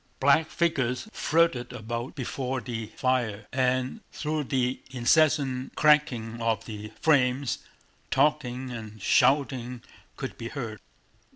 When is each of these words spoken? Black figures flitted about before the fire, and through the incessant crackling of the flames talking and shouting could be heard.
Black 0.19 0.47
figures 0.47 1.07
flitted 1.13 1.71
about 1.71 2.15
before 2.15 2.59
the 2.59 2.87
fire, 2.95 3.45
and 3.53 4.01
through 4.11 4.45
the 4.45 4.79
incessant 4.89 5.75
crackling 5.75 6.41
of 6.41 6.65
the 6.65 6.91
flames 6.99 7.59
talking 8.09 8.71
and 8.71 8.99
shouting 8.99 9.83
could 10.17 10.39
be 10.39 10.47
heard. 10.49 10.79